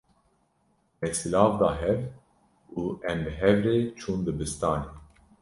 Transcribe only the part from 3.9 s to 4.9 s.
çûn dibistanê.